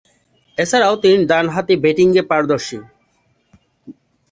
এছাড়াও 0.57 0.95
তিনি 1.03 1.17
ডানহাতে 1.25 1.73
ব্যাটিংয়ে 1.83 2.23
পারদর্শী। 2.31 2.77